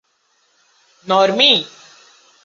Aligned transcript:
Nor 1.07 1.29
me. 1.37 1.51